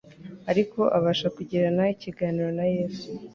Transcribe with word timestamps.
ariko 0.51 0.79
abasha 0.97 1.27
kugirana 1.35 1.83
ikiganiro 1.95 2.49
na 2.57 2.65
Yesu, 2.75 3.07